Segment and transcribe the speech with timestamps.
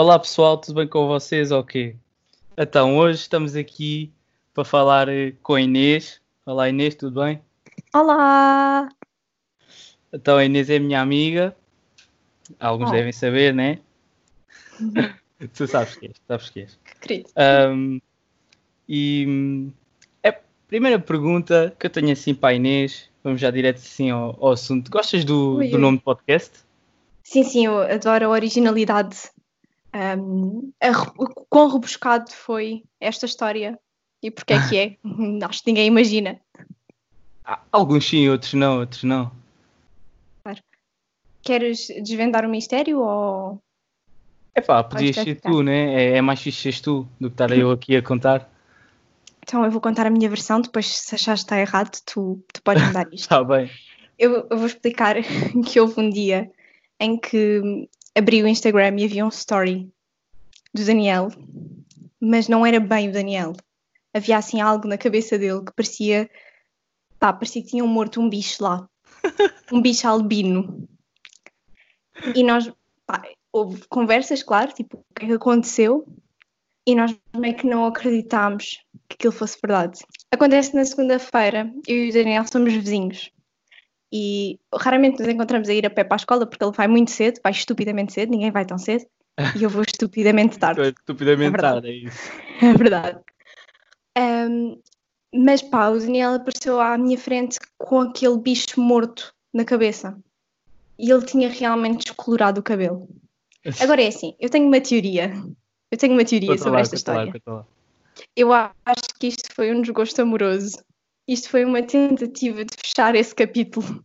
[0.00, 1.50] Olá pessoal, tudo bem com vocês?
[1.50, 1.96] Ok.
[2.56, 4.12] Então, hoje estamos aqui
[4.54, 6.20] para falar eh, com a Inês.
[6.46, 7.42] Olá Inês, tudo bem?
[7.92, 8.88] Olá!
[10.12, 11.52] Então, a Inês é minha amiga.
[12.60, 12.92] Alguns Oh.
[12.92, 13.80] devem saber, né?
[15.52, 16.78] tu sabes que és, sabes que és.
[16.84, 17.30] Que querido.
[17.34, 17.98] Ahm,
[18.88, 19.66] e
[20.22, 20.32] a
[20.68, 24.52] primeira pergunta que eu tenho assim para a Inês, vamos já direto assim ao, ao
[24.52, 24.92] assunto.
[24.92, 26.60] Gostas do, Ui, do nome do podcast?
[27.24, 29.36] Sim, sim, eu adoro a originalidade.
[29.98, 33.76] Um, a o quão rebuscado foi esta história
[34.22, 34.96] e porque é que é?
[35.44, 36.40] Acho que ninguém imagina.
[37.44, 39.32] Há Alguns sim, outros não, outros não.
[41.42, 43.60] Queres desvendar o mistério ou.
[44.54, 45.50] Epá, podias Vais ser ficar.
[45.50, 45.94] tu, né?
[45.94, 48.48] É, é mais fixe seres tu do que estar eu aqui a contar.
[49.40, 52.60] Então eu vou contar a minha versão, depois se achares que está errado, tu, tu
[52.62, 53.22] podes mudar isto.
[53.22, 53.70] Está bem.
[54.18, 55.16] Eu, eu vou explicar
[55.64, 56.52] que houve um dia
[57.00, 59.90] em que abri o Instagram e havia um story
[60.74, 61.28] do Daniel,
[62.20, 63.52] mas não era bem o Daniel.
[64.14, 66.30] Havia assim algo na cabeça dele que parecia,
[67.18, 68.88] pá, parecia que tinham morto um bicho lá,
[69.72, 70.88] um bicho albino.
[72.34, 72.70] E nós,
[73.06, 76.06] pá, houve conversas, claro, tipo, o que é que aconteceu?
[76.86, 80.00] E nós meio que não acreditámos que aquilo fosse verdade.
[80.32, 83.30] Acontece na segunda-feira, eu e o Daniel somos vizinhos
[84.12, 87.10] e raramente nos encontramos a ir a pé para a escola porque ele vai muito
[87.10, 89.04] cedo, vai estupidamente cedo, ninguém vai tão cedo,
[89.56, 92.30] e eu vou estupidamente tarde, estupidamente É tarde, é isso.
[92.62, 93.20] é verdade.
[94.16, 94.78] Ahm,
[95.34, 100.18] mas pá, o Daniel apareceu à minha frente com aquele bicho morto na cabeça
[100.98, 103.08] e ele tinha realmente descolorado o cabelo.
[103.80, 105.32] Agora é assim, eu tenho uma teoria,
[105.90, 107.42] eu tenho uma teoria Conta sobre lá, esta lá, história.
[107.46, 107.66] lá.
[108.34, 110.82] Eu acho que isto foi um desgosto amoroso.
[111.26, 114.04] Isto foi uma tentativa de fechar esse capítulo.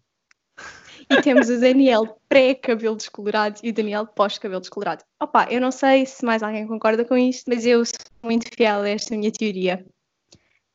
[1.09, 5.03] E temos o Daniel pré-cabelo descolorado e o Daniel pós-cabelo descolorado.
[5.19, 8.81] Opa, eu não sei se mais alguém concorda com isto, mas eu sou muito fiel
[8.81, 9.85] a esta minha teoria.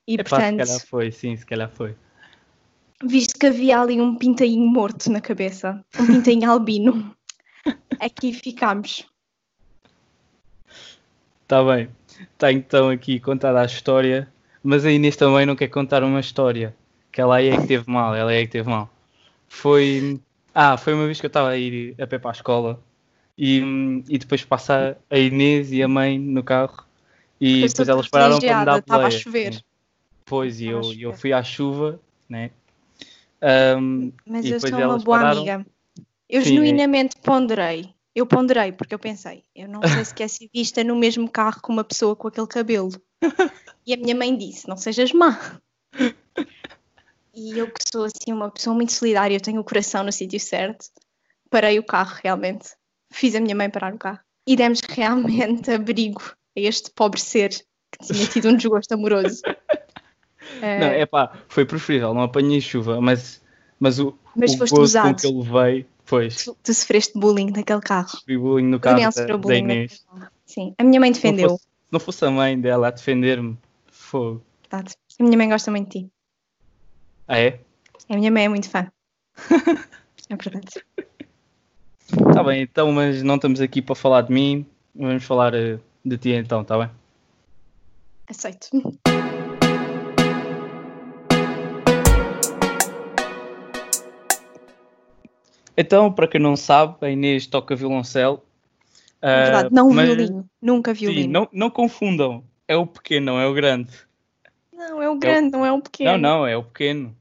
[0.06, 1.94] E Epá, se portanto, calhar foi, sim, se calhar foi.
[3.04, 7.14] visto que havia ali um pintainho morto na cabeça, um pintainho albino,
[8.00, 9.06] aqui ficámos.
[11.42, 11.88] Está Tá bem.
[12.32, 14.28] Está então aqui contada a história,
[14.62, 16.74] mas a Inês também não quer contar uma história.
[17.12, 18.90] Que ela aí é que teve mal, ela é que teve mal.
[19.48, 20.20] Foi.
[20.60, 22.82] Ah, foi uma vez que eu estava a ir a pé para a escola
[23.38, 23.62] e,
[24.08, 26.84] e depois passa a Inês e a mãe no carro
[27.40, 29.62] e depois elas pararam para me dar estava a chover.
[30.24, 32.50] Pois, e eu, eu fui à chuva, né?
[33.40, 35.42] Ahm, Mas eu sou uma boa pararam.
[35.42, 35.66] amiga.
[36.28, 36.54] Eu Sim, é.
[36.54, 37.94] genuinamente ponderei.
[38.12, 41.60] Eu ponderei, porque eu pensei, eu não sei se quer ser vista no mesmo carro
[41.62, 42.90] com uma pessoa com aquele cabelo.
[43.86, 45.60] E a minha mãe disse: não sejas má.
[47.40, 50.40] E eu que sou assim uma pessoa muito solidária, eu tenho o coração no sítio
[50.40, 50.86] certo,
[51.48, 52.70] parei o carro realmente.
[53.12, 54.18] Fiz a minha mãe parar o carro.
[54.46, 56.20] E demos realmente abrigo
[56.56, 59.40] a este pobre ser que tinha tido um desgosto amoroso.
[60.60, 63.40] Eh, Não, é pá, foi preferível, não apanhei chuva, mas,
[63.78, 65.14] mas o, Mas o gozo usado.
[65.14, 68.08] com que ele veio, pois, tu, tu sofreste bullying naquele carro.
[68.24, 70.04] fui bullying no carro da, da Inês.
[70.10, 70.30] naquele.
[70.46, 71.50] Sim, a minha mãe Se não defendeu.
[71.50, 73.56] fosse- Se não fosse a mãe dela a defender-me,
[73.90, 74.42] fogo.
[74.70, 74.94] Verdade.
[75.20, 76.12] A minha mãe gosta muito de ti.
[77.28, 77.60] Ah é?
[78.08, 78.90] A minha mãe é muito fã.
[80.30, 80.82] é verdade.
[82.32, 86.16] Tá bem, então, mas não estamos aqui para falar de mim, vamos falar eh, de
[86.16, 86.90] ti então, tá bem?
[88.26, 88.68] Aceito.
[95.76, 98.42] Então, para quem não sabe, a Inês toca violoncelo.
[99.20, 99.68] É ah, verdade.
[99.74, 100.48] Não mas- violino.
[100.62, 101.32] Nunca Sim, violino.
[101.32, 103.92] não, não confundam, é o pequeno, não é o grande.
[104.72, 106.12] Não, é o grande, não é o pequeno.
[106.12, 107.17] Não, não, é o pequeno.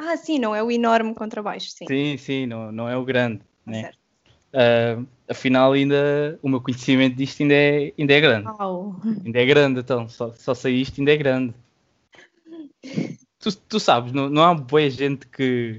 [0.00, 1.70] Ah, sim, não é o enorme contra baixo.
[1.70, 1.86] Sim.
[1.86, 3.38] Sim, sim, não, não é o grande.
[3.38, 3.82] Tá né?
[3.82, 3.98] certo.
[4.52, 8.48] Ah, afinal, ainda o meu conhecimento disto ainda é, ainda é grande.
[8.48, 8.96] Uau.
[9.24, 11.54] Ainda é grande, então, só, só sei isto, ainda é grande.
[13.38, 15.78] Tu, tu sabes, não, não há boa gente que,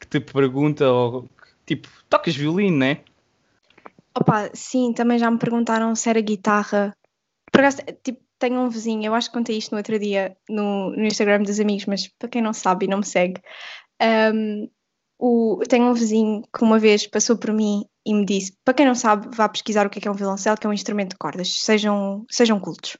[0.00, 1.28] que te pergunta, ou,
[1.64, 3.02] tipo, tocas violino, né?
[4.18, 6.96] Opa, sim, também já me perguntaram se era guitarra.
[7.52, 10.90] Por acaso, tipo, tenho um vizinho, eu acho que contei isto no outro dia no,
[10.90, 13.40] no Instagram dos amigos, mas para quem não sabe e não me segue,
[14.34, 14.68] um,
[15.18, 18.86] o, tenho um vizinho que uma vez passou por mim e me disse: para quem
[18.86, 21.10] não sabe, vá pesquisar o que é, que é um violoncelo, que é um instrumento
[21.10, 22.96] de cordas, sejam, sejam cultos.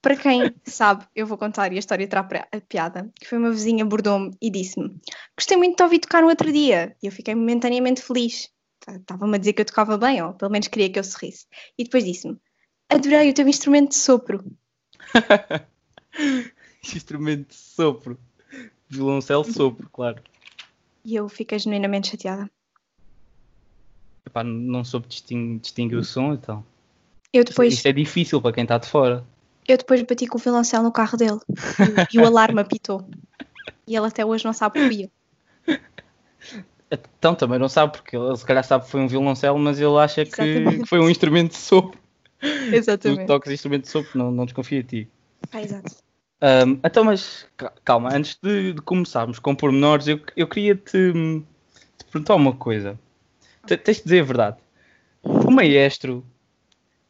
[0.00, 3.50] Para quem sabe, eu vou contar e a história terá a piada, que foi uma
[3.50, 5.00] vizinha abordou-me e disse-me:
[5.36, 6.96] Gostei muito de ouvir tocar no outro dia.
[7.02, 8.50] E eu fiquei momentaneamente feliz.
[8.88, 11.46] Estava-me a dizer que eu tocava bem, ou pelo menos queria que eu sorrisse.
[11.78, 12.36] E depois disse-me:
[12.92, 14.44] Adorei o teu instrumento de sopro.
[16.94, 18.18] Instrumento de sopro.
[18.88, 20.22] Violoncelo sopro, claro.
[21.04, 22.50] E eu fiquei genuinamente chateada.
[24.26, 26.64] epá, não soube distinguir, distinguir o som, então.
[27.32, 29.24] Eu depois, Isso é difícil para quem está de fora.
[29.66, 31.40] eu depois bati com o violoncelo no carro dele
[32.12, 33.08] e, e o alarme apitou.
[33.86, 35.10] E ele até hoje não sabe porquê.
[36.90, 39.96] Então também não sabe, porque ele se calhar sabe que foi um violoncelo, mas ele
[39.96, 40.86] acha que Exatamente.
[40.88, 41.98] foi um instrumento de sopro.
[42.70, 43.26] Tu Exatamente.
[43.26, 45.10] tocas instrumento de sopro, não, não desconfia de ti.
[45.52, 45.96] Ah, exato.
[46.40, 51.12] Ahm, então, mas ca- calma, antes de, de começarmos com pormenores, eu, eu queria te,
[51.12, 52.98] te perguntar uma coisa.
[53.66, 54.56] Te- tens de dizer a verdade.
[55.22, 56.24] O maestro,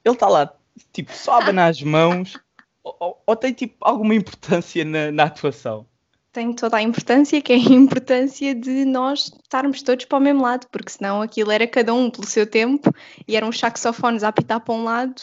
[0.05, 0.53] ele está lá,
[0.93, 2.39] tipo, só a abanar as mãos,
[2.85, 5.87] ou, ou- ou tem tipo alguma importância na, na atuação?
[6.33, 10.43] Tem toda a importância, que é a importância de nós estarmos todos para o mesmo
[10.43, 12.93] lado, porque senão aquilo era cada um pelo seu tempo
[13.29, 15.21] e eram os saxofones a apitar para um lado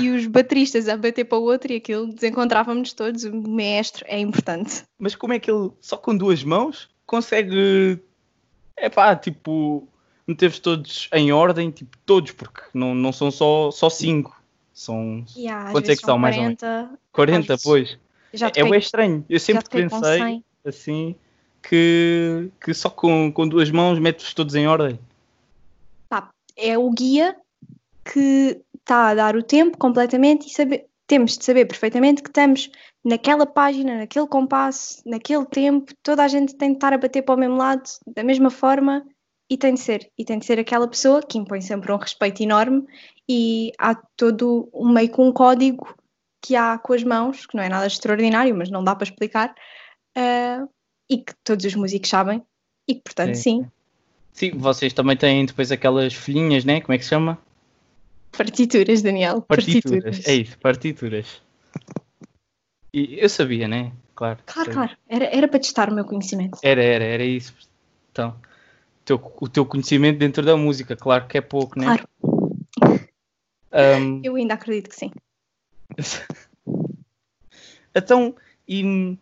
[0.00, 3.22] e os bateristas a bater para o outro e aquilo desencontrávamos todos.
[3.24, 4.82] O maestro é importante.
[4.98, 8.00] Mas como é que ele, só com duas mãos, consegue,
[8.76, 9.86] é pá, tipo,
[10.26, 14.38] meter-vos todos em ordem, tipo, todos, porque não, não são só, só cinco,
[14.72, 17.62] são às Quantos é que são, mais ou 40, 40, às vezes.
[17.64, 17.98] pois.
[18.32, 19.24] Já É, é estranho.
[19.28, 20.44] Eu sempre pensei 100.
[20.68, 21.14] Assim
[21.62, 24.98] que, que só com, com duas mãos metes todos em ordem.
[26.56, 27.36] é o guia
[28.04, 32.70] que está a dar o tempo completamente e saber, temos de saber perfeitamente que estamos
[33.04, 37.34] naquela página, naquele compasso, naquele tempo, toda a gente tem de estar a bater para
[37.34, 39.04] o mesmo lado, da mesma forma,
[39.50, 40.10] e tem de ser.
[40.18, 42.86] E tem de ser aquela pessoa que impõe sempre um respeito enorme
[43.28, 45.94] e há todo um meio com um código
[46.40, 49.54] que há com as mãos, que não é nada extraordinário, mas não dá para explicar,
[50.18, 50.66] ah,
[51.08, 52.42] e que todos os músicos sabem,
[52.88, 53.62] e que, portanto, Sim.
[53.62, 53.70] sim,
[54.32, 56.80] Sim, vocês também têm depois aquelas folhinhas, né?
[56.80, 57.38] Como é que se chama?
[58.30, 59.42] partituras, Daniel.
[59.42, 60.26] Partituras.
[60.28, 61.42] É isso, partituras.
[62.92, 63.92] E eu sabia, né?
[64.14, 64.38] Claro.
[64.46, 64.96] Claro, claro.
[65.08, 66.58] Era, era para testar o meu conhecimento.
[66.62, 67.52] Era, era, era isso.
[68.12, 71.86] Então, o teu, o teu conhecimento dentro da música, claro que é pouco, né?
[71.86, 72.08] Claro,
[73.72, 75.10] Ahm, eu ainda acredito que sim.
[77.94, 78.36] Então,
[78.68, 79.18] e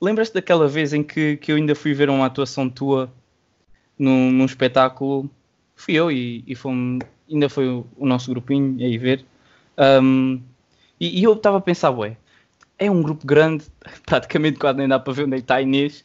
[0.00, 3.12] lembras-te daquela vez em que, que eu ainda fui ver uma atuação tua
[3.98, 5.30] num, num espetáculo?
[5.76, 9.24] Fui eu e, e fomos, ainda foi o, o nosso grupinho aí ver.
[10.02, 10.40] Hum,
[10.98, 12.16] e, e eu estava a pensar, ué,
[12.78, 13.64] é um grupo grande,
[14.06, 16.04] praticamente quase nem dá para ver onde é que está a Inês,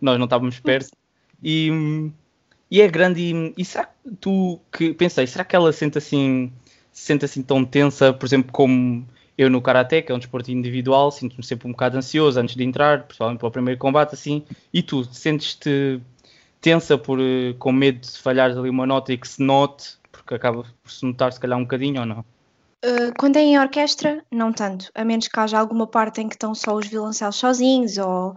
[0.00, 0.90] nós não estávamos perto.
[1.42, 1.70] E,
[2.70, 6.52] e é grande e, e será que tu que pensei, será que ela sente assim,
[6.92, 9.06] se sente assim tão tensa, por exemplo, como
[9.38, 12.64] eu no Karaté, que é um desporto individual, sinto-me sempre um bocado ansioso antes de
[12.64, 14.44] entrar, principalmente para o primeiro combate, assim.
[14.74, 16.00] E tu, sentes-te
[16.60, 20.34] tensa por, eh, com medo de falhares ali uma nota e que se note, porque
[20.34, 22.24] acaba por se notar se calhar um bocadinho ou não?
[22.84, 24.90] Uh, quando é em orquestra, não tanto.
[24.94, 28.34] A menos que haja alguma parte em que estão só os violoncelos sozinhos ou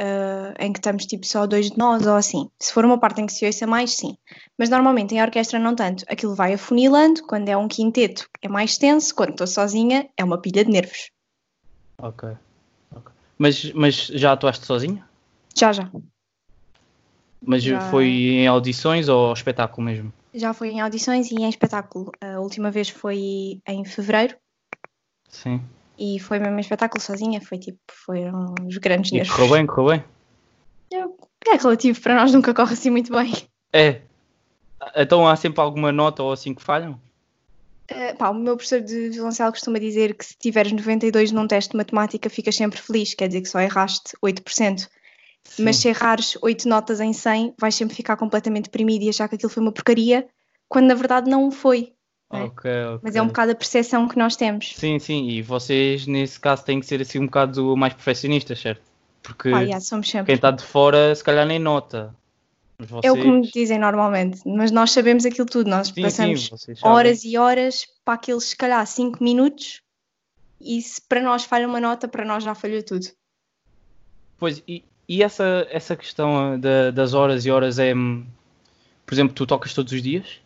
[0.00, 2.48] uh, em que estamos tipo só dois de nós ou assim.
[2.58, 4.16] Se for uma parte em que se ouça mais, sim.
[4.58, 6.04] Mas normalmente em orquestra não tanto.
[6.08, 7.22] Aquilo vai afunilando.
[7.24, 9.14] Quando é um quinteto é mais tenso.
[9.14, 11.10] Quando estou sozinha é uma pilha de nervos.
[11.98, 12.30] Ok.
[12.96, 13.12] ok.
[13.38, 15.06] Mas, mas já atuaste sozinha?
[15.56, 15.90] Já, já.
[17.42, 17.80] Mas Já.
[17.80, 20.12] foi em audições ou espetáculo mesmo?
[20.32, 22.12] Já foi em audições e em espetáculo.
[22.20, 24.36] A última vez foi em fevereiro
[25.30, 25.62] Sim.
[26.00, 27.40] E foi mesmo em espetáculo sozinha.
[27.40, 29.34] Foi tipo, foram os grandes nervos.
[29.34, 30.04] correu bem, correu bem?
[31.46, 33.32] É relativo, para nós nunca corre assim muito bem.
[33.72, 34.00] É.
[34.96, 37.00] Então há sempre alguma nota ou assim que falham?
[37.90, 41.72] Uh, pá, o meu professor de violoncelo costuma dizer que se tiveres 92 num teste
[41.72, 44.88] de matemática ficas sempre feliz, quer dizer que só erraste 8%.
[45.58, 45.82] Mas Sim.
[45.82, 49.50] se errares 8 notas em 100, vais sempre ficar completamente deprimido e achar que aquilo
[49.50, 50.28] foi uma porcaria,
[50.68, 51.92] quando na verdade não o foi.
[52.32, 52.42] É.
[52.44, 53.00] Ok, ok.
[53.02, 54.74] Mas é um bocado a percepção que nós temos.
[54.76, 58.82] Sim, sim, e vocês nesse caso têm que ser assim um bocado mais perfeccionistas, certo?
[59.22, 59.84] Porque Ah, yeah,
[60.24, 62.14] quem está de fora se calhar nem nota.
[62.78, 63.04] Vocês...
[63.04, 66.72] É o que me dizem normalmente, mas nós sabemos aquilo tudo, nós Sim, passamos sim,
[66.82, 69.82] horas e horas para aqueles, se calhar, 5 minutos
[70.60, 73.06] e se para nós falha uma nota, para nós já falhou tudo.
[74.38, 78.24] Pois, e, e essa, essa questão ah, da- das horas e horas é, hum,
[79.04, 80.40] por exemplo, tu tocas todos os dias?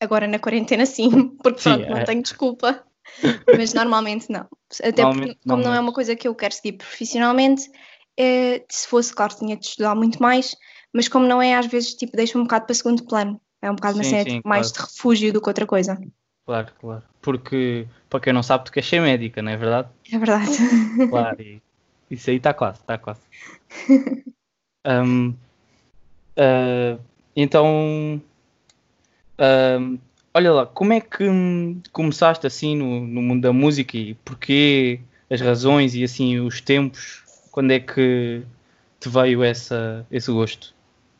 [0.00, 1.10] Agora na quarentena sim,
[1.42, 2.04] porque Sim, pronto, não é.
[2.04, 2.84] tenho desculpa.
[3.56, 4.46] Mas normalmente não.
[4.82, 7.70] Até Normalmente porque, como não, não é uma coisa que eu quero seguir profissionalmente,
[8.18, 10.54] eh, se fosse, claro, tinha de estudar muito mais,
[10.92, 13.40] mas como não é, às vezes tipo, deixa um bocado para segundo plano.
[13.62, 14.90] É um bocado uma Sim, cena sim, tipo, mais de claro.
[14.92, 15.98] refúgio do que outra coisa.
[16.46, 17.02] Claro, claro.
[17.20, 19.88] Porque, para quem não sabe, tu queres ser médica, não é verdade?
[20.12, 20.50] É verdade.
[21.10, 21.60] Claro, e
[22.10, 23.20] isso aí está quase, está quase.
[24.86, 25.34] Hum,
[26.36, 26.98] ah,
[27.34, 28.20] então,
[29.38, 29.98] hum,
[30.34, 31.24] olha lá, como é que
[31.92, 37.22] começaste assim no, no mundo da música e porquê, as razões e assim os tempos,
[37.50, 38.42] quando é que
[39.00, 40.74] te veio essa, esse gosto?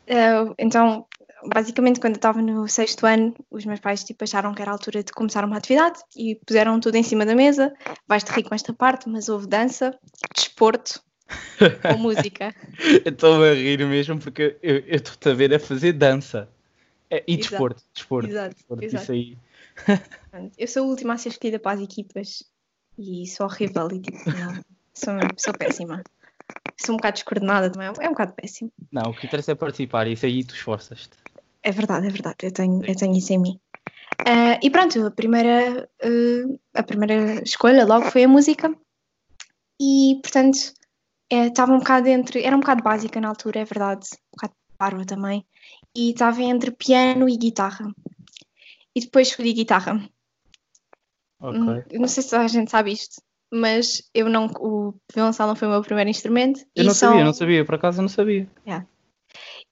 [0.07, 1.05] Eh, então,
[1.45, 4.73] basicamente, quando eu estava no sexto ano, os meus pais tipo, acharam que era a
[4.73, 7.73] altura de começar uma atividade e puseram tudo em cima da mesa.
[8.07, 9.97] Vais-te rir com esta parte, mas houve dança,
[10.35, 11.01] desporto
[11.91, 12.53] ou música.
[13.05, 16.49] Estou a rir mesmo porque eu estou a ver a fazer dança.
[17.09, 18.29] É, e desporto, desporto.
[18.29, 19.03] Exato, desporto, exato.
[19.03, 19.37] Isso aí.
[20.57, 22.43] Eu sou a última a ser escolhida para as equipas
[22.97, 24.61] e sou horrível e tipo, não,
[24.93, 26.03] sou, sou péssima.
[26.77, 28.71] Sou um bocado descoordenada também, é um bocado péssimo.
[28.91, 31.17] Não, o que interessa é participar, isso aí tu esforças-te.
[31.63, 33.59] É verdade, é verdade, eu tenho, eu tenho isso em mim.
[34.25, 38.73] Ah, e pronto, a primeira, ah, a primeira escolha logo foi a música
[39.81, 40.73] e portanto
[41.29, 44.53] eh, estava um bocado entre, era um bocado básica na altura, é verdade, um bocado
[44.79, 45.45] parva também,
[45.93, 47.93] e estava entre piano e guitarra.
[48.95, 50.01] E depois escolhi guitarra.
[51.41, 51.59] Ok.
[51.59, 53.21] Hum, não sei se a gente sabe isto,
[53.51, 56.65] mas eu não, o violoncelo não foi o meu primeiro instrumento.
[56.73, 58.49] Eu não só, sabia, não sabia, por acaso eu não sabia.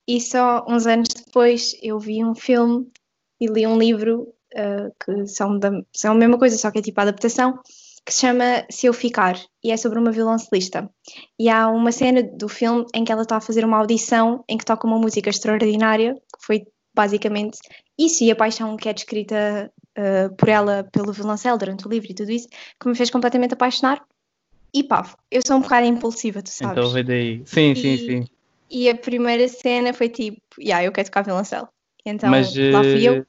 [0.07, 2.91] E só uns anos depois eu vi um filme
[3.39, 6.81] e li um livro uh, que são, da, são a mesma coisa, só que é
[6.81, 7.59] tipo a adaptação,
[8.07, 10.89] que se chama Se Eu Ficar, e é sobre uma violoncelista.
[11.37, 14.57] E há uma cena do filme em que ela está a fazer uma audição em
[14.57, 17.59] que toca uma música extraordinária, que foi basicamente
[17.99, 22.09] isso, e a paixão que é descrita uh, por ela pelo violoncelo durante o livro
[22.09, 22.47] e tudo isso,
[22.79, 24.01] que me fez completamente apaixonar.
[24.73, 26.77] E pá, eu sou um bocado impulsiva, tu sabes.
[26.77, 27.43] Então veio daí.
[27.45, 28.23] Sim, sim, E- sim.
[28.69, 31.67] E a primeira cena foi tipo, yeah, eu quero tocar violoncelo.
[32.05, 33.25] Então Mas lá fui eu.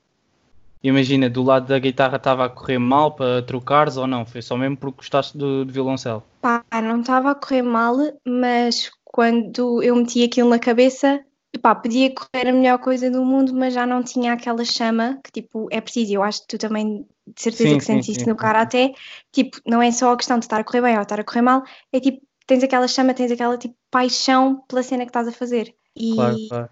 [0.83, 4.25] Imagina, do lado da guitarra estava a correr mal para trocares ou não?
[4.25, 6.23] Foi só mesmo porque gostaste do, de violoncelo.
[6.41, 11.21] Pá, não estava a correr mal, mas quando eu meti aquilo na cabeça,
[11.61, 15.43] pá, podia correr a melhor coisa do mundo, mas já não tinha aquela chama que
[15.43, 16.13] tipo é preciso.
[16.13, 18.93] Eu acho que tu também de certeza Sim, que sentes isso no karaté.
[19.33, 21.43] Tipo, não é só a questão de estar a correr bem ou estar a correr
[21.43, 25.33] mal, é tipo, tens aquela chama, tens aquela tipo paixão pela cena que estás a
[25.33, 25.75] fazer.
[25.97, 26.71] E Claro, claro.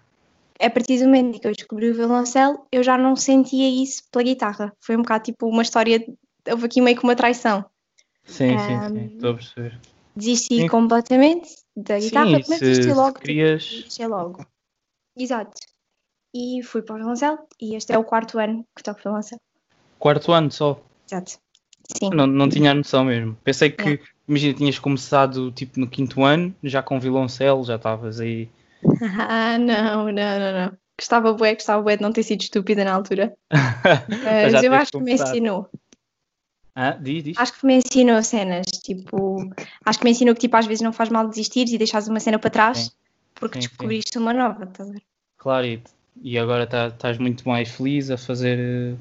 [0.59, 4.03] A partir do momento em que eu descobri o violoncelo, eu já não sentia isso
[4.11, 4.73] pela guitarra.
[4.79, 6.03] Foi um bocado tipo uma história,
[6.49, 7.65] houve aqui meio que uma traição.
[8.25, 8.99] Sim, sim, sim.
[8.99, 9.79] Ahm, Estou a perceber.
[10.15, 10.67] Desisti Sim.
[10.67, 13.19] completamente da guitarra, Sim, mas desisti logo.
[13.19, 13.63] querias.
[13.63, 14.45] Desisti logo.
[15.15, 15.51] Exato.
[16.33, 19.39] E fui para o violoncelo e este é o quarto ano que toco violoncelo.
[19.99, 20.79] Quarto ano só.
[21.09, 21.39] Exato.
[21.97, 22.09] Sim.
[22.13, 23.37] Não, não tinha a noção mesmo.
[23.43, 24.03] Pensei que, Yeah.
[24.27, 28.49] imagina, tinhas começado tipo no quinto ano, já com violoncelo, já estavas aí.
[29.01, 30.77] Ah, não, não, não, não.
[30.99, 33.35] Gostava bué, gostava bué de não ter sido estúpida na altura.
[34.09, 35.69] Mas eu tens acho que me ensinou.
[36.75, 37.37] Ah, diz, diz.
[37.39, 39.49] Acho que me ensinou cenas, tipo,
[39.85, 42.19] acho que me ensinou que tipo, às vezes não faz mal desistir e deixares uma
[42.19, 42.91] cena para trás Sim.
[43.35, 43.67] porque Sim, sim.
[43.69, 45.01] descobriste uma nova, estás a ver?
[45.37, 45.81] Claro, e,
[46.21, 48.59] e agora tá- estás muito mais feliz a fazer.
[48.59, 48.95] eh,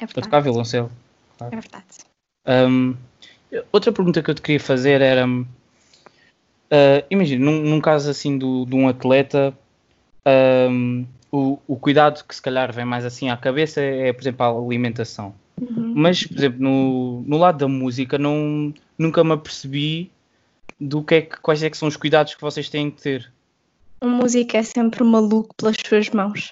[0.00, 0.14] É a verdade.
[0.26, 0.90] tocar violoncelo.
[1.40, 1.84] É verdade.
[2.46, 2.96] Um,
[3.72, 5.24] outra pergunta que eu te queria fazer era:
[6.72, 9.56] uh, imagina, num, num caso assim do, de um atleta,
[10.70, 14.44] um, o, o cuidado que se calhar vem mais assim à cabeça é, por exemplo,
[14.44, 15.34] a alimentação.
[15.60, 15.92] Uhum.
[15.94, 20.10] Mas, por exemplo, no, no lado da música, não, nunca me apercebi
[20.80, 23.32] do que é que, quais é que são os cuidados que vocês têm que ter.
[24.00, 26.50] Um músico é sempre maluco pelas suas mãos.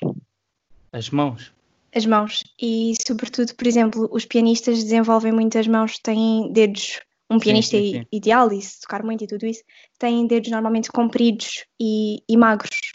[0.93, 1.53] As mãos.
[1.95, 2.45] As mãos.
[2.61, 7.01] E, sobretudo, por exemplo, os pianistas desenvolvem muitas mãos, têm dedos.
[7.31, 8.07] Um pianista sim, i- sim.
[8.11, 9.63] ideal, e se tocar muito e tudo isso,
[9.99, 12.93] tem dedos normalmente compridos e, e magros.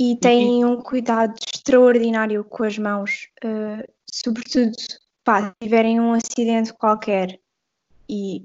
[0.00, 3.28] E têm um cuidado extraordinário com as mãos.
[3.44, 4.72] eh, sobretudo,
[5.24, 7.38] pá, se tiverem um acidente qualquer
[8.10, 8.44] e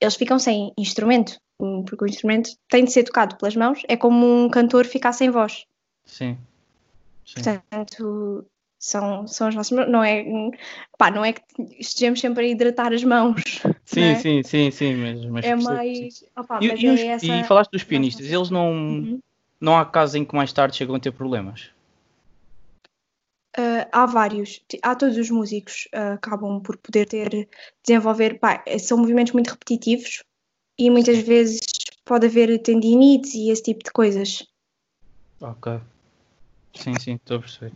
[0.00, 3.96] eles ficam sem instrumento, um- porque o instrumento tem de ser tocado pelas mãos, é
[3.96, 5.64] como um cantor ficar sem voz.
[6.04, 6.36] Sim.
[7.24, 7.42] Sim.
[7.42, 8.46] Portanto,
[8.80, 9.88] são, são as nossas mãos.
[9.90, 10.24] Não é,
[10.98, 11.42] pá, não é que
[11.78, 13.42] estejamos sempre a hidratar as mãos.
[13.84, 14.14] Sim, é?
[14.16, 16.24] sim, sim, sim, mas, mas É mais.
[16.36, 17.26] opá, E, mas e, os- é essa...
[17.26, 19.20] e falaste dos pianistas, eles não, Uhum.
[19.60, 21.70] não há casos em que mais tarde chegam a ter problemas.
[23.56, 27.48] Ah, há vários, há todos os músicos ah, acabam por poder ter,
[27.84, 30.22] desenvolver, pá, eh, são movimentos muito repetitivos
[30.78, 31.60] e muitas vezes
[32.04, 34.46] pode haver tendinites e esse tipo de coisas.
[35.40, 35.80] Ok.
[36.74, 37.72] Sim, sim, estou a perceber.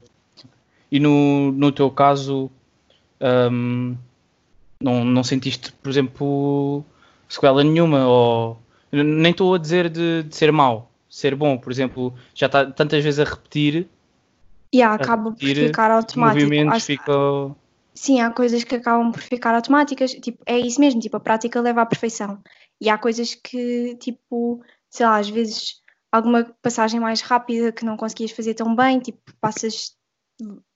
[0.90, 2.50] E no, no teu caso,
[3.50, 3.96] hum,
[4.80, 6.84] não, não sentiste, por exemplo,
[7.28, 8.06] sequela nenhuma?
[8.06, 8.58] Ou
[8.92, 13.02] nem estou a dizer de, de ser mau, ser bom, por exemplo, já está tantas
[13.02, 13.88] vezes a repetir,
[14.72, 16.44] E há, acaba por ficar automático.
[16.44, 17.56] movimentos Acho- ficam.
[17.94, 21.60] Sim, há coisas que acabam por ficar automáticas, tipo, é isso mesmo, tipo, a prática
[21.60, 22.42] leva à perfeição.
[22.80, 24.60] E há coisas que, tipo,
[24.90, 29.20] sei lá, às vezes alguma passagem mais rápida que não conseguias fazer tão bem, tipo,
[29.40, 29.96] passas,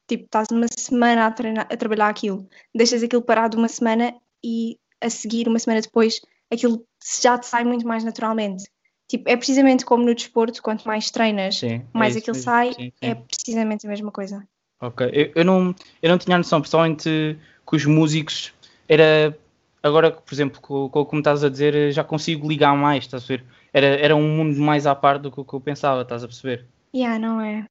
[0.08, 4.78] tipo, estás uma semana a, treinar, a trabalhar aquilo, deixas aquilo parado uma semana e
[5.00, 6.84] a seguir, uma semana depois, aquilo
[7.22, 8.64] já te sai muito mais naturalmente.
[9.06, 12.50] Tipo, é precisamente como no desporto, quanto mais treinas, Sim, é mais isso aquilo mesmo.
[12.50, 12.92] sai, Sim, sim.
[13.02, 14.46] é precisamente a mesma coisa.
[14.80, 18.54] Ok, eu, eu não, eu não tinha a noção, pessoalmente, que os músicos
[18.88, 19.36] era.
[19.82, 23.04] Agora, por exemplo, com, com o que me estás a dizer, já consigo ligar mais,
[23.04, 23.44] estás a ver?
[23.72, 26.66] Era, era um mundo mais à par do que que eu pensava, estás a perceber?
[26.94, 27.66] Yeah, não é?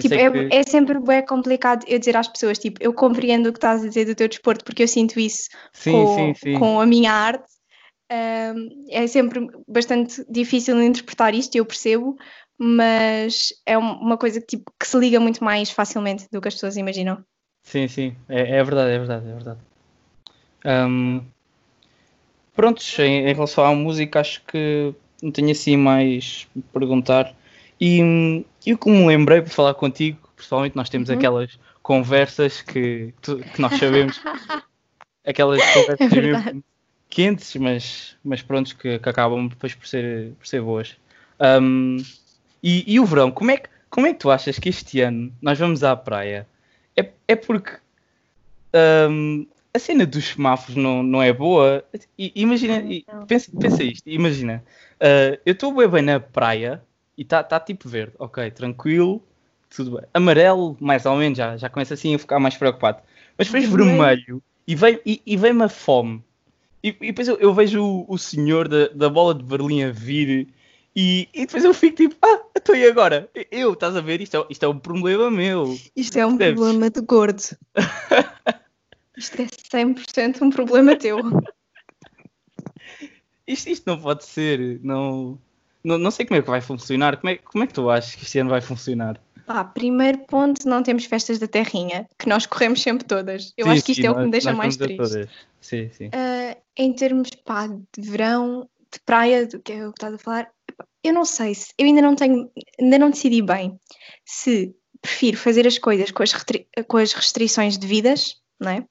[0.00, 3.52] Tipo, é, que- é sempre bem complicado eu dizer às pessoas, tipo, eu compreendo o
[3.52, 6.58] que estás a dizer do teu desporto, porque eu sinto isso sim, com, sim, sim.
[6.58, 7.44] com a minha arte.
[8.10, 12.16] Ahm, é sempre bastante difícil interpretar isto, eu percebo,
[12.56, 16.48] mas é um- uma coisa que, tipo, que se liga muito mais facilmente do que
[16.48, 17.24] as pessoas imaginam.
[17.64, 19.60] Sim, sim, é, é verdade, é verdade, é verdade.
[20.64, 21.22] Ahm,
[22.54, 27.34] prontos, em, em relação à música, acho que não tenho assim mais a perguntar.
[27.80, 31.16] E, hum, e o que me lembrei para falar contigo, pessoalmente, nós temos Uhum.
[31.16, 34.20] aquelas conversas que, tu- que nós sabemos,
[35.26, 36.64] aquelas conversas É mesmo
[37.08, 40.96] quentes, mas, mas prontos, que, que acabam depois por ser, por ser boas.
[41.38, 41.98] Ahm,
[42.62, 45.32] e, e o verão, como é, que, como é que tu achas que este ano
[45.40, 46.46] nós vamos à praia?
[46.96, 47.78] É, é porque
[48.72, 51.84] ahm, a cena dos semáforos não, não é boa.
[52.18, 52.82] Imagina,
[53.26, 54.64] pensa, pensa isto, imagina.
[55.00, 56.82] ah, eu estou bem, bem na praia
[57.16, 59.22] e está tá tipo verde, ok, tranquilo,
[59.74, 60.06] tudo bem.
[60.14, 63.02] Amarelo, mais ou menos, já, já começa assim a ficar mais preocupado.
[63.38, 63.96] Mas depois Vermelho.
[63.96, 66.22] vermelho e vem- e e vem-me a fome.
[66.82, 69.90] E, e depois eu, eu vejo o, o senhor da, da bola de Berlim a
[69.90, 70.48] vir
[70.94, 73.28] e, e depois eu fico tipo, ah, então e agora?
[73.50, 74.20] Eu, estás a ver?
[74.20, 75.78] Isto é, isto é um problema meu.
[75.94, 76.60] Isto é um Percebes?
[76.60, 77.42] problema de gordo.
[79.16, 81.18] Isto é 100% um problema teu.
[83.46, 84.80] Isto, isto não pode ser.
[84.82, 85.38] Não,
[85.86, 87.16] não, não sei como é que vai funcionar.
[87.16, 89.20] Como é, como é que tu achas que este ano vai funcionar?
[89.46, 93.54] Pá, primeiro ponto, não temos festas da terrinha, que nós corremos sempre todas.
[93.56, 94.96] Eu Sim, acho que isto sim, é o que me deixa mais triste.
[94.96, 95.28] todas.
[95.60, 96.10] Sim, sim.
[96.12, 100.18] Ah, em termos pá, de verão, de praia, do que é o que estás a
[100.18, 100.50] falar,
[101.04, 103.78] eu não sei se eu ainda não tenho, ainda não decidi bem
[104.24, 106.32] se prefiro fazer as coisas com as,
[106.88, 108.84] com as restrições devidas, não é?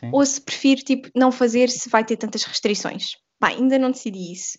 [0.00, 0.08] Sim.
[0.10, 3.16] Ou se prefiro tipo não fazer se vai ter tantas restrições.
[3.38, 4.56] Pá, ainda não decidi isso.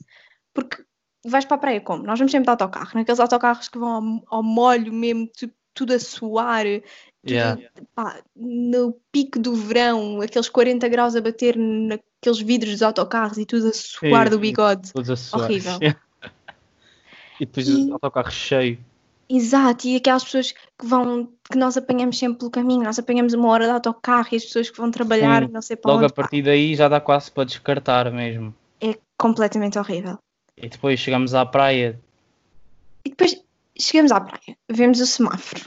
[0.53, 0.83] Porque
[1.25, 2.03] vais para a praia como?
[2.03, 5.93] Nós vamos sempre de autocarro, naqueles autocarros que vão ao, ao molho mesmo, tu- tudo
[5.93, 6.81] a suar, tudo,
[7.33, 7.61] Yeah.
[7.93, 13.45] pá, no pico do verão, aqueles 40 graus a bater naqueles vidros dos autocarros e
[13.45, 14.91] tudo a suar do bigode.
[14.93, 15.43] Todos a suar.
[15.43, 15.79] Horrível.
[17.39, 18.79] e depois E- o autocarro cheio.
[19.29, 23.49] Exato, e aquelas pessoas que vão, que nós apanhamos sempre pelo caminho, nós apanhamos uma
[23.49, 26.05] hora de autocarro e as pessoas que vão trabalhar, Sim, não sei para Logo a
[26.05, 28.55] onde, pá, partir daí já dá quase para descartar mesmo.
[28.79, 30.17] é completamente horrível.
[30.57, 31.99] E depois chegamos à praia.
[33.05, 33.41] E depois
[33.79, 35.63] chegamos à praia, vemos o semáforo.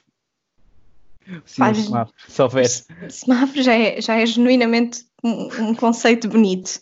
[1.45, 2.67] Sim, o semáforo, se houver.
[3.07, 6.81] O semáforo já é, já é genuinamente um, um conceito bonito.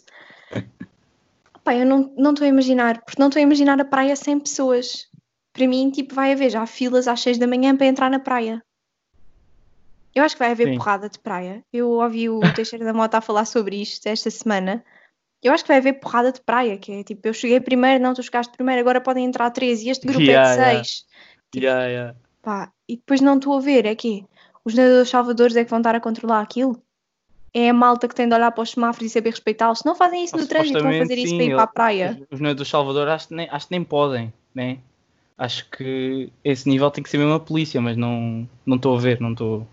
[1.62, 4.38] Pá, eu não não estou a imaginar, porque não estou a imaginar a praia sem
[4.40, 5.06] pessoas.
[5.52, 8.62] Para mim, tipo, vai haver já filas às 6 da manhã para entrar na praia.
[10.14, 10.78] Eu acho que vai haver Sim.
[10.78, 11.62] porrada de praia.
[11.72, 14.84] Eu ouvi o Teixeira da Mota a falar sobre isto esta semana.
[15.42, 18.12] Eu acho que vai haver porrada de praia, que é tipo, eu cheguei primeiro, não,
[18.12, 20.76] tu chegaste primeiro, agora podem entrar três e este grupo Yeah, é de yeah.
[20.76, 21.04] seis.
[21.52, 22.14] Tipo, Yeah, yeah.
[22.42, 24.24] Pá, e depois não estou a ver, é que
[24.64, 26.82] os nadadores salvadores é que vão estar a controlar aquilo?
[27.54, 29.78] É a malta que tem de olhar para os semáforos e saber respeitá-los.
[29.78, 32.20] Se não fazem isso no trânsito, vão fazer isso para ir para a praia.
[32.30, 34.78] Os não do Salvador acho que nem, acho que nem podem, né?
[35.36, 39.00] Acho que esse nível tem que ser mesmo a polícia, mas não não estou a
[39.00, 39.66] ver, não estou.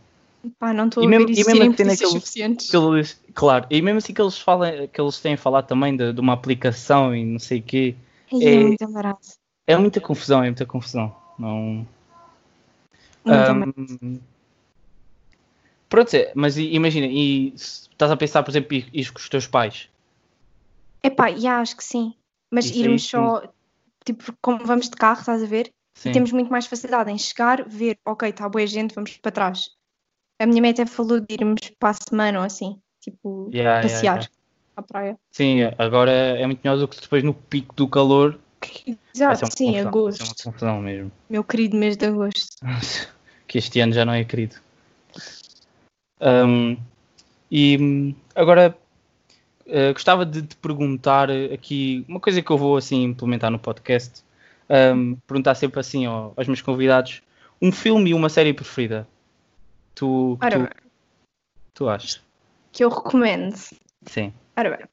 [0.60, 2.06] Pá, não estou E a mesmo- ver e isso mesmo serem a cena polícias que
[2.16, 2.70] eles- suficientes.
[2.70, 6.14] que eles- claro, e mesmo assim que eles falam, que eles têm falado também de,
[6.14, 7.96] de uma aplicação e não sei o quê,
[8.32, 8.86] é é- muito
[9.68, 11.16] é muita confusão, é muita confusão.
[11.40, 11.86] Não.
[13.26, 14.22] Embaraço.
[15.90, 19.90] pronto, é, mas imagina, e estás a pensar, por exemplo, ir com os teus pais?
[21.04, 22.14] Epá, já acho que sim.
[22.52, 23.10] Mas Isso irmos sim.
[23.10, 23.44] só,
[24.06, 25.72] tipo, como vamos de carro, estás a ver?
[25.96, 26.12] Sim.
[26.12, 29.70] Temos muito mais facilidade em chegar, ver, ok, está boa gente, vamos para trás.
[30.40, 33.82] A minha mãe até falou de irmos para a semana ou assim, tipo, Yeah, yeah,
[33.82, 34.30] passear yeah.
[34.76, 35.18] à praia.
[35.32, 38.38] Sim, agora é muito melhor do que depois no pico do calor.
[39.14, 40.24] Exato, sim, confusão, vai ser agosto.
[40.24, 41.12] uma confusão mesmo.
[41.30, 42.58] Meu querido mês de agosto.
[43.48, 44.56] que este ano já não é querido.
[46.20, 46.78] Ahm,
[47.52, 48.78] e agora
[49.68, 54.24] eh, gostava de te perguntar aqui uma coisa que eu vou assim implementar no podcast.
[54.70, 57.22] Ahm, perguntar sempre assim ao- aos meus convidados
[57.62, 59.08] um filme e uma série preferida.
[59.96, 60.92] Tu, Ora tu, bem,
[61.74, 62.22] tu achas?
[62.72, 63.56] que eu recomendo.
[64.06, 64.34] Sim.
[64.58, 64.86] Ora bem,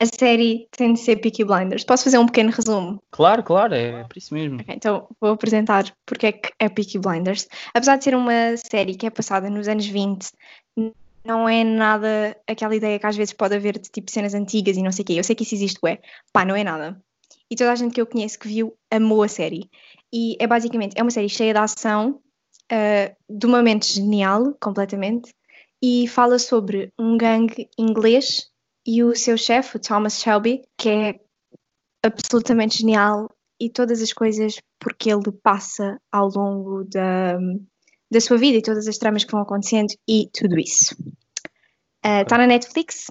[0.00, 1.84] a série tem de ser Peaky Blinders.
[1.84, 3.02] Posso fazer um pequeno resumo?
[3.10, 4.60] Claro, claro, é, por isso mesmo.
[4.60, 7.46] Ok, então vou apresentar porque é que é Peaky Blinders.
[7.74, 10.30] Apesar de ser uma série que é passada nos anos 20,
[10.76, 10.92] n-
[11.24, 14.82] não é nada aquela ideia que às vezes pode haver de tipo cenas antigas e
[14.82, 15.12] não sei o quê.
[15.14, 16.00] Eu sei que isso existe, ué.
[16.32, 17.00] Pá, não é nada.
[17.50, 19.68] e toda a gente que eu conheço que viu amou a série.
[20.12, 22.20] E é basicamente, é uma série cheia de ação,
[22.72, 25.34] uh, de uma mente genial, completamente,
[25.82, 28.50] e fala sobre um gangue inglês
[28.86, 31.20] e o seu chefe, o Thomas Shelby, que é
[32.02, 33.28] absolutamente genial
[33.60, 37.38] e todas as coisas porque ele passa ao longo da,
[38.10, 40.96] da sua vida e todas as tramas que vão acontecendo e tudo isso.
[42.04, 43.06] Está uh, na Netflix,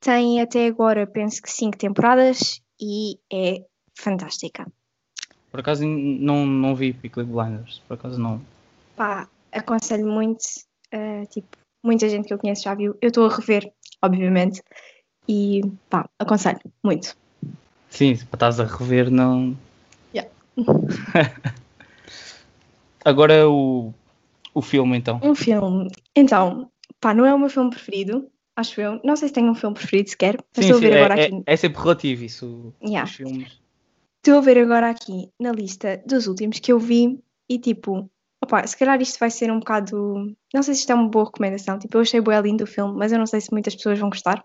[0.00, 4.66] tem até agora, penso que cinco temporadas e é fantástica.
[5.50, 8.40] Por acaso não, não vi Peaky Blinders, por acaso não.
[8.96, 10.42] Pá, aconselho muito,
[10.94, 12.96] uh, tipo, muita gente que eu conheço já viu.
[13.00, 14.62] Eu estou a rever, obviamente,
[15.28, 17.16] e pá, aconselho muito.
[17.88, 19.56] Sim, para estás a rever, não.
[20.14, 20.30] Yeah.
[23.04, 23.92] Agora o,
[24.54, 25.20] o filme, então.
[25.22, 25.88] Um filme.
[26.14, 29.00] Então, pá, não é o meu filme preferido, acho eu.
[29.04, 30.36] Não sei se tenho um filme preferido sequer.
[30.52, 31.42] Sim, estou sim, a ver é, agora é, aqui.
[31.46, 33.04] É sempre relativo isso, yeah.
[33.04, 33.60] os filmes.
[34.18, 38.08] Estou a ver agora aqui na lista dos últimos que eu vi e tipo,
[38.42, 40.34] opa, se calhar isto vai ser um bocado.
[40.52, 41.78] Não sei se isto é uma boa recomendação.
[41.78, 44.10] Tipo, eu achei bem lindo o filme, mas eu não sei se muitas pessoas vão
[44.10, 44.44] gostar.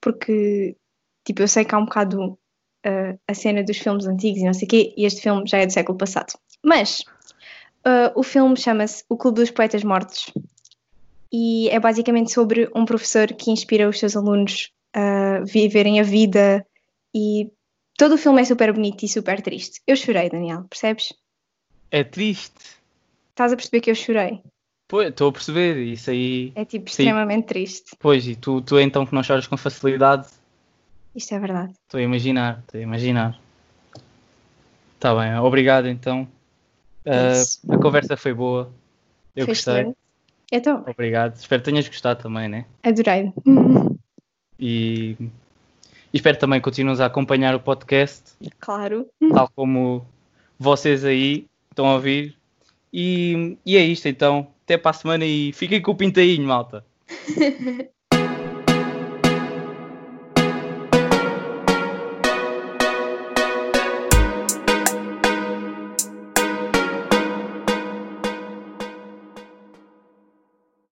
[0.00, 0.76] Porque,
[1.24, 2.38] tipo, eu sei que há um bocado
[2.86, 5.58] uh, a cena dos filmes antigos e não sei o quê, e este filme já
[5.58, 6.34] é do século passado.
[6.62, 7.00] Mas
[7.86, 10.30] uh, o filme chama-se O Clube dos Poetas Mortos
[11.32, 16.64] e é basicamente sobre um professor que inspira os seus alunos a viverem a vida
[17.12, 17.50] e
[17.98, 19.80] todo o filme é super bonito e super triste.
[19.86, 21.12] Eu chorei, Daniel, percebes?
[21.90, 22.83] É triste.
[23.34, 24.40] Estás a perceber que eu chorei?
[24.86, 26.52] Pois, estou a perceber, isso aí.
[26.54, 27.96] É tipo extremamente triste.
[27.98, 30.28] Pois, e tu, tu então que não choras com facilidade.
[31.16, 31.72] Isto é verdade.
[31.82, 33.40] Estou a imaginar, estou a imaginar.
[34.94, 36.28] Está bem, obrigado então.
[37.04, 38.70] Uh, a conversa foi boa.
[39.34, 39.82] Eu Fez gostei.
[39.82, 39.96] Bem.
[40.52, 40.84] Então.
[40.86, 41.34] Obrigado.
[41.34, 42.66] Espero que tenhas gostado também, né?
[42.84, 43.32] Adorei.
[44.60, 48.34] E, e espero também que continues a acompanhar o podcast.
[48.60, 49.08] Claro.
[49.32, 50.06] Tal como
[50.56, 52.38] vocês aí estão a ouvir.
[52.94, 54.54] E, e é isto então.
[54.64, 56.86] Até para a semana e fiquem com o pintainho, malta.